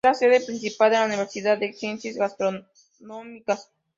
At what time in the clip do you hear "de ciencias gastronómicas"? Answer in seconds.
1.59-3.69